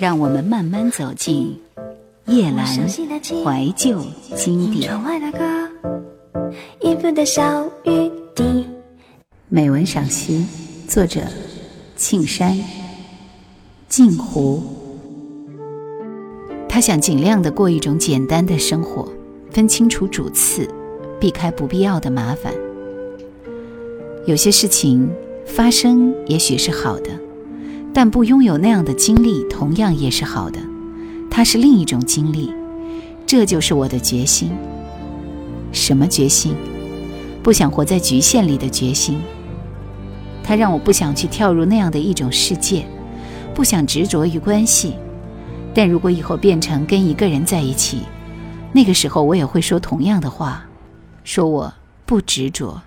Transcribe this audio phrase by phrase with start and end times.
[0.00, 1.60] 让我们慢慢走进
[2.24, 4.00] 夜阑怀旧
[4.34, 4.90] 经典。
[9.50, 10.46] 美文赏析，
[10.88, 11.20] 作者：
[11.96, 12.58] 庆山。
[13.90, 14.62] 镜湖。
[16.66, 19.06] 他想尽量的过一种简单的生活，
[19.50, 20.66] 分清楚主次，
[21.20, 22.54] 避开不必要的麻烦。
[24.24, 25.10] 有些事情
[25.44, 27.10] 发生也许是好的。
[27.92, 30.60] 但不拥有那样的经历，同样也是好的。
[31.30, 32.52] 它是另一种经历，
[33.26, 34.50] 这就是我的决心。
[35.72, 36.54] 什么决心？
[37.42, 39.20] 不想活在局限里的决心。
[40.42, 42.84] 它让我不想去跳入那样的一种世界，
[43.54, 44.94] 不想执着于关系。
[45.72, 48.02] 但如果以后变成跟一个人在一起，
[48.72, 50.64] 那个时候我也会说同样的话，
[51.22, 51.72] 说我
[52.04, 52.82] 不执着。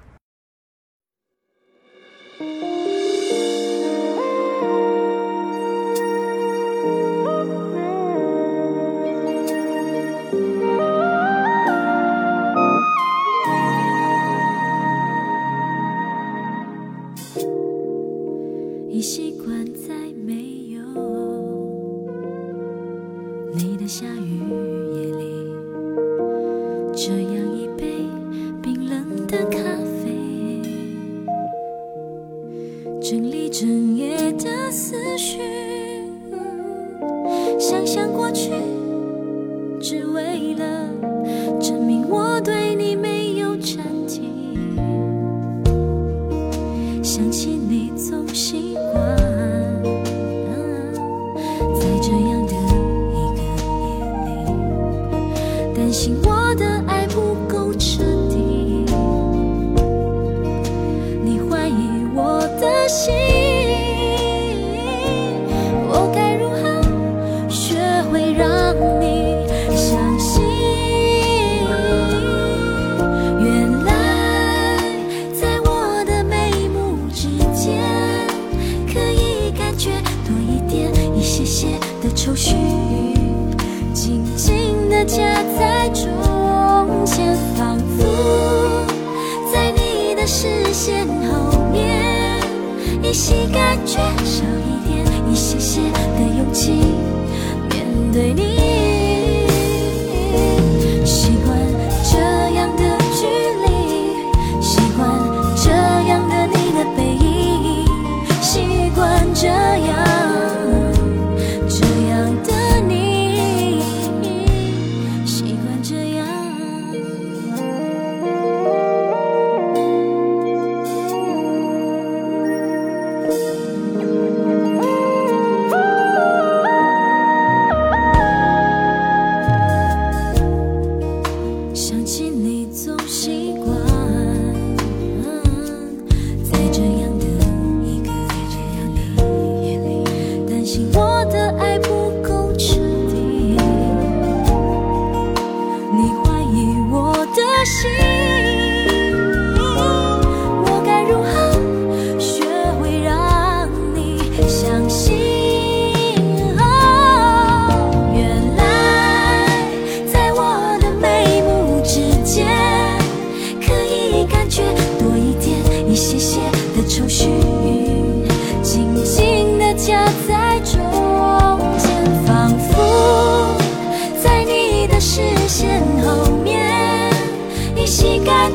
[33.03, 35.41] 整理整夜的思绪。
[37.59, 38.51] 想想过去
[39.81, 40.87] 只为了
[41.59, 44.31] 证明我对你没有真情
[47.03, 48.72] 想起你总心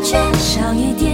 [0.02, 1.07] 缺少一点。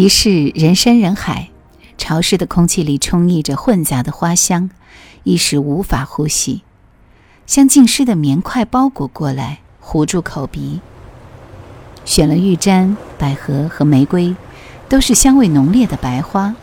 [0.00, 1.50] 即是人山人海，
[1.98, 4.70] 潮湿的空气里充溢着混杂的花香，
[5.24, 6.62] 一时无法呼吸。
[7.46, 10.80] 像浸湿的棉块包裹过来，糊住口鼻。
[12.06, 14.34] 选了玉簪、百合和玫瑰，
[14.88, 16.54] 都是香味浓烈的白花，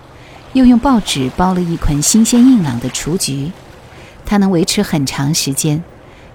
[0.53, 3.51] 又用报纸包了一捆新鲜硬朗的雏菊，
[4.25, 5.83] 它能维持很长时间，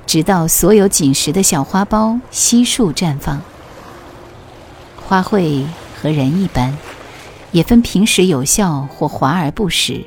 [0.06, 3.42] 直到所有紧实的小花苞悉数绽放。
[5.04, 5.64] 花卉
[6.02, 6.76] 和人一般，
[7.52, 10.04] 也分平时有效或华而不实，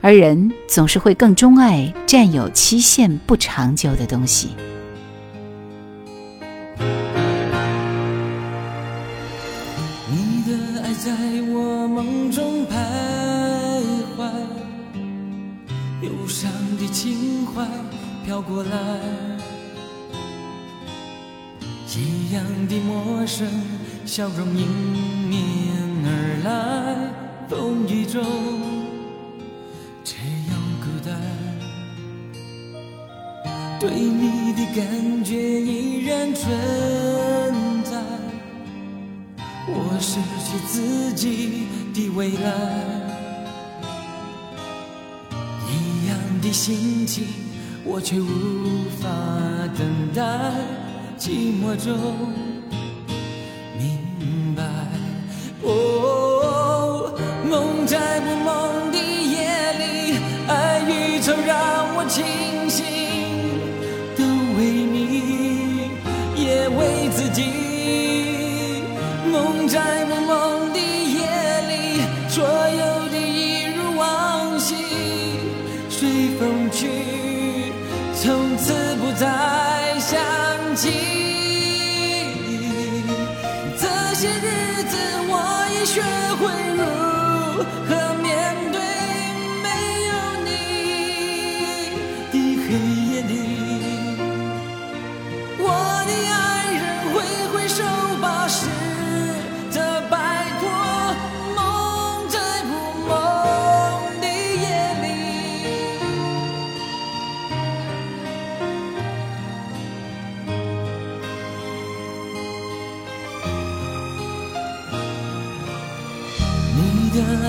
[0.00, 4.48] 而人总是会更钟爱占有期限不长久的东西。
[11.04, 11.10] 在
[11.48, 12.76] 我梦中徘
[14.16, 14.30] 徊，
[16.00, 16.48] 忧伤
[16.78, 17.66] 的情怀
[18.24, 18.70] 飘过来，
[21.88, 23.48] 一样的陌生，
[24.04, 24.68] 笑容迎
[25.28, 25.38] 面
[26.04, 26.08] 而
[26.44, 26.50] 来，
[27.48, 28.22] 风雨中
[30.04, 30.16] 却
[30.48, 31.16] 又孤单，
[33.80, 36.50] 对你的感觉依然存
[37.84, 38.02] 在。
[39.66, 42.52] 我失去自己的未来，
[45.70, 47.24] 一样的心情，
[47.84, 49.08] 我却无法
[49.78, 50.22] 等待。
[51.18, 51.94] 寂寞中
[67.32, 68.82] 己。
[69.30, 71.26] 梦在不梦的夜
[71.68, 74.74] 里，所有的一如往昔，
[75.88, 76.88] 随风去，
[78.14, 80.20] 从此不再想
[80.76, 81.11] 起。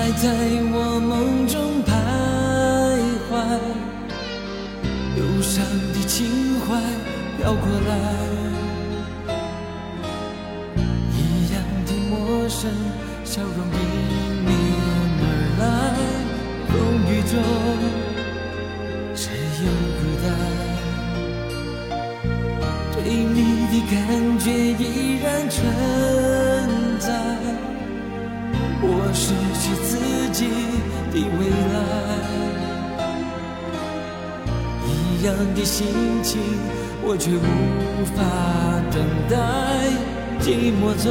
[0.04, 0.28] 还在
[0.70, 1.88] 我梦中徘
[3.24, 3.32] 徊，
[5.16, 5.64] 忧伤
[5.94, 6.76] 的情怀
[7.38, 7.90] 飘过来，
[11.10, 11.18] 一
[11.54, 11.56] 样
[11.86, 12.70] 的陌生，
[13.24, 13.80] 笑容迎
[14.44, 14.52] 面
[15.22, 15.24] 而
[15.58, 15.64] 来，
[16.68, 16.74] 风
[17.08, 17.32] 雨中
[31.14, 31.76] 的未来，
[34.84, 35.86] 一样的心
[36.24, 36.40] 情，
[37.04, 38.18] 我却无法
[38.90, 38.98] 等
[39.30, 39.32] 待。
[40.40, 41.06] 寂寞中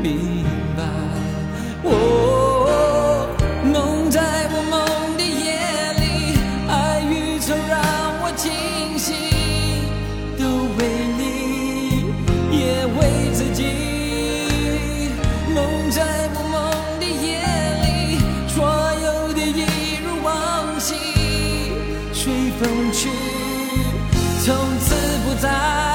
[0.00, 0.44] 明
[0.76, 0.80] 白，
[25.42, 25.91] 在。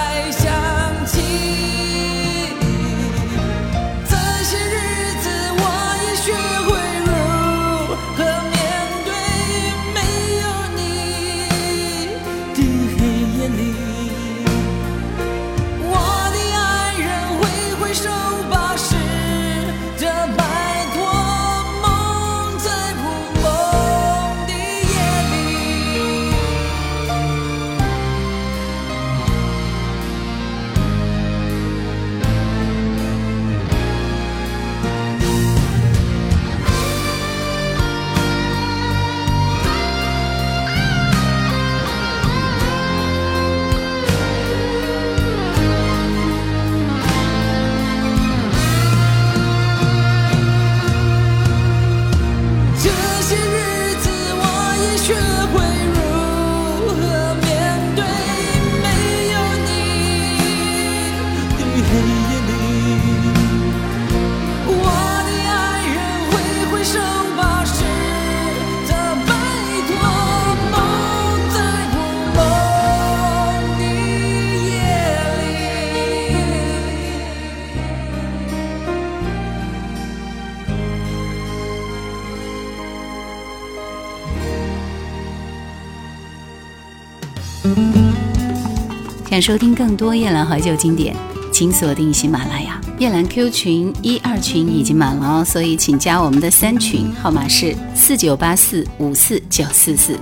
[89.37, 91.15] 想收听更多夜兰怀旧经典，
[91.51, 92.81] 请锁定喜马拉雅。
[92.97, 100.19] 夜兰 Q 群一二群已经满了哦，所以请加我们的三群，号码是四九八四五四九四四。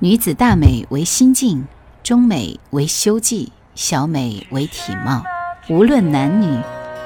[0.00, 1.64] 女子大美为心境，
[2.02, 5.22] 中美为修技，小美为体貌。
[5.68, 6.58] 无论男女，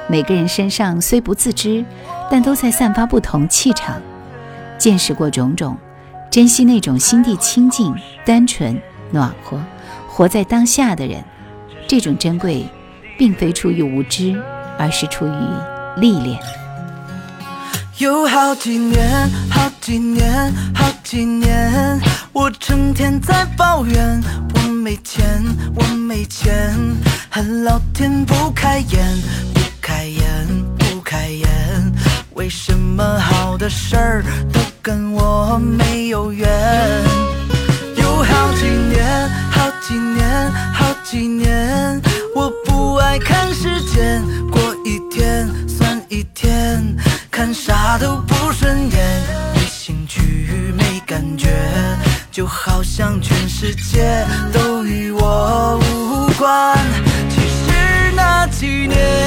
[0.09, 1.85] 每个人身上虽不自知，
[2.31, 4.01] 但都在散发不同气场。
[4.79, 5.77] 见识过种种，
[6.31, 7.95] 珍惜那种心地清净、
[8.25, 8.81] 单纯、
[9.11, 9.61] 暖和。
[10.19, 11.23] 活在当下的人，
[11.87, 12.67] 这种珍贵，
[13.17, 14.37] 并非出于无知，
[14.77, 15.31] 而是出于
[15.99, 16.37] 历练。
[17.99, 22.01] 有好几年，好几年，好几年，
[22.33, 24.21] 我成天在抱怨，
[24.57, 25.25] 我没钱，
[25.77, 26.75] 我没钱，
[27.31, 29.19] 恨老天不开眼，
[29.55, 30.25] 不开眼，
[30.79, 31.49] 不开眼，
[32.35, 36.49] 为什么好的事儿都跟我没有缘？
[37.95, 39.31] 有好几年，
[39.89, 41.99] 几年，好几年，
[42.35, 46.95] 我不爱看时间，过一天算一天，
[47.31, 49.23] 看啥都不顺眼，
[49.55, 50.21] 没兴趣，
[50.77, 51.49] 没感觉，
[52.31, 56.77] 就好像全世界都与我无关。
[57.31, 59.18] 其实那几年。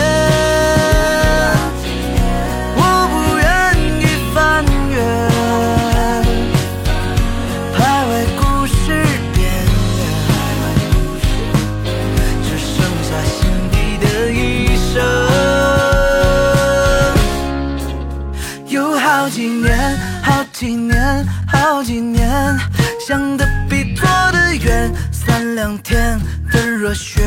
[23.12, 26.18] 想的比做的远，三两天
[26.50, 27.22] 的热血，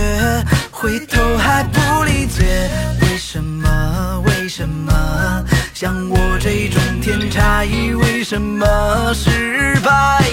[0.71, 2.71] 回头还不理解，
[3.03, 4.23] 为什么？
[4.25, 5.45] 为什么？
[5.75, 7.67] 像我这种天才，
[8.01, 10.25] 为什么失败？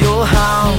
[0.00, 0.72] 又好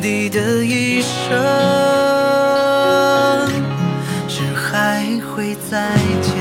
[0.00, 1.30] 地的一生
[4.26, 6.34] 是还会再见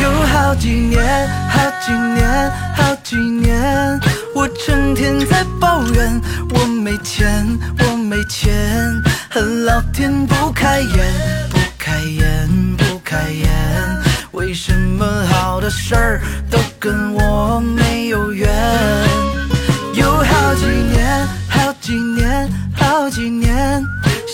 [0.00, 4.00] 有好几年好几年好几年
[4.34, 6.20] 我成天在抱怨
[6.54, 7.44] 我没钱
[7.80, 8.54] 我没钱
[9.28, 11.14] 恨老天不开眼
[11.50, 13.48] 不开眼不开眼
[14.30, 17.27] 为什么好的事儿都跟我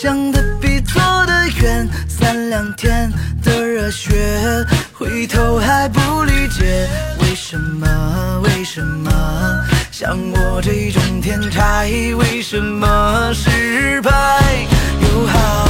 [0.05, 3.11] 想的比做的远三两天
[3.43, 4.13] 的热血
[4.93, 6.87] 回头还不理解
[7.21, 9.11] 为什么为什么？
[9.91, 14.13] 像我这种天才为什么失败？
[15.01, 15.64] 又好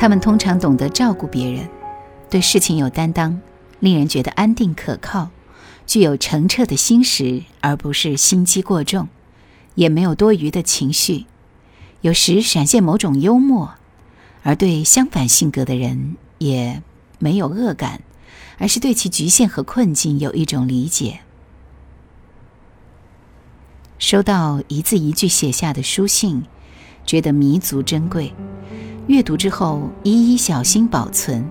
[0.00, 1.68] 他们通常懂得照顾别人，
[2.30, 3.38] 对事情有担当，
[3.80, 5.28] 令人觉得安定可靠，
[5.86, 9.08] 具有澄澈的心识，而不是心机过重，
[9.74, 11.26] 也没有多余的情绪，
[12.00, 13.74] 有时闪现某种幽默，
[14.42, 16.82] 而对相反性格的人也
[17.18, 18.00] 没有恶感，
[18.56, 21.20] 而是对其局限和困境有一种理解。
[23.98, 26.44] 收到一字一句写下的书信，
[27.04, 28.32] 觉得弥足珍贵。
[29.10, 31.44] 阅读之后，一一小心保存。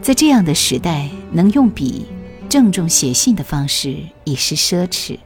[0.00, 2.06] 在这样的时代，能用笔
[2.48, 5.18] 郑重写信的方式已是奢侈。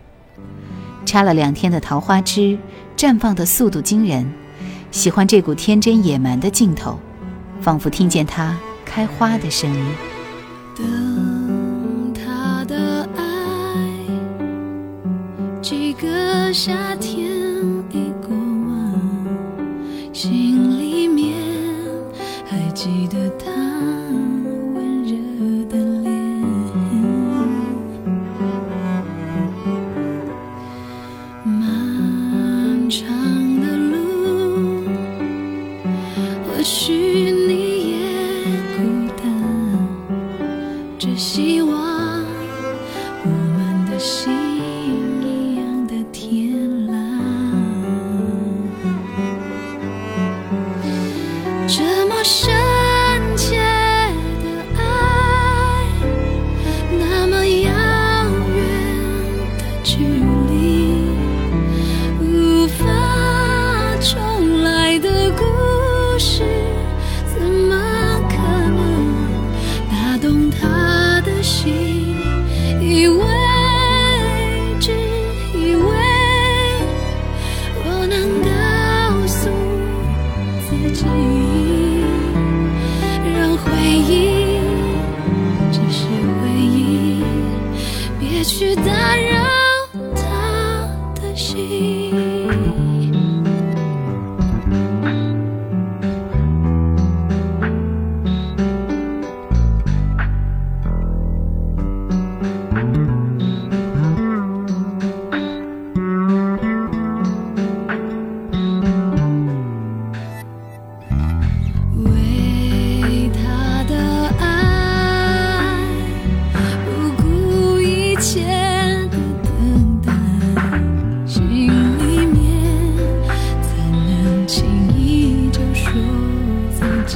[1.07, 2.59] 插了两天的桃花枝，
[2.97, 4.29] 绽放的速度惊人。
[4.91, 6.99] 喜欢这股天真野蛮的劲头，
[7.61, 9.87] 仿佛听见它开花的声音。
[10.77, 13.23] 等他的爱，
[15.63, 17.18] 几个夏天
[40.99, 42.25] 只希望
[43.25, 44.48] 我们的心
[88.59, 89.08] 巨的。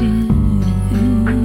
[0.03, 1.42] 心。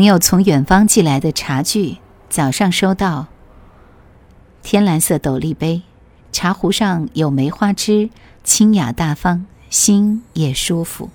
[0.00, 1.98] 朋友从远方寄来的茶具，
[2.30, 3.26] 早上收到。
[4.62, 5.82] 天蓝色斗笠杯，
[6.32, 8.08] 茶壶上有梅花枝，
[8.42, 11.10] 清雅大方，心也舒服。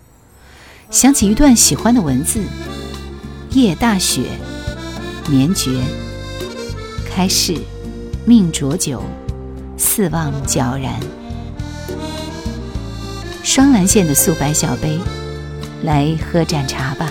[0.91, 2.43] 想起一段喜欢的文字，
[3.53, 4.21] 夜大雪，
[5.27, 5.81] 绵绝。
[7.09, 7.57] 开市，
[8.23, 9.01] 命浊酒，
[9.79, 10.93] 四望皎然。
[13.41, 14.99] 双蓝线的素白小杯，
[15.81, 17.09] 来喝盏茶吧。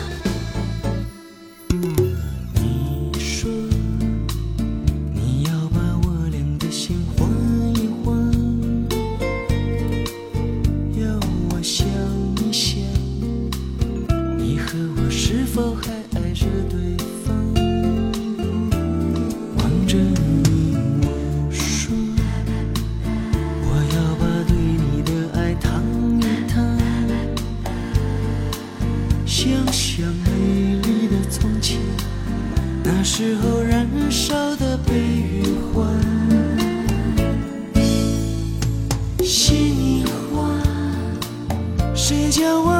[34.04, 35.88] 燃烧的悲与欢
[39.22, 40.46] 心里话
[41.94, 42.73] 谁教我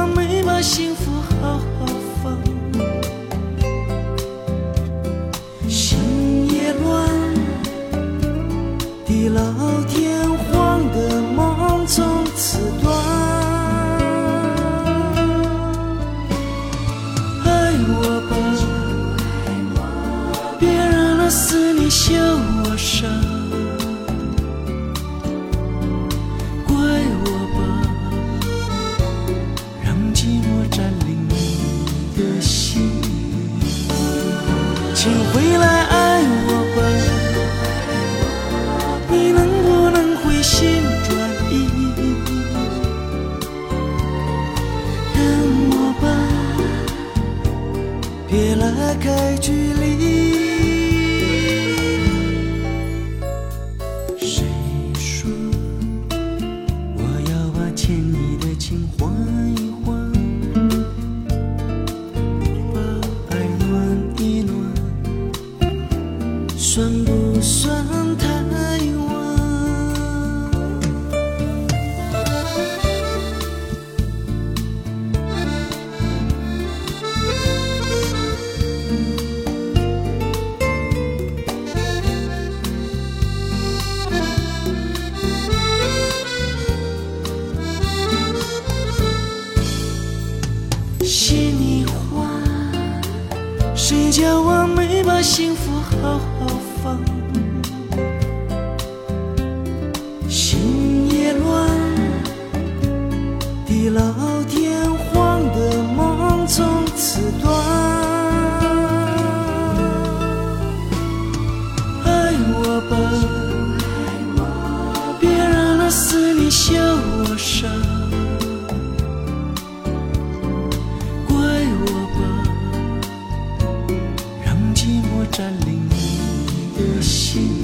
[125.36, 127.63] 占领你的心。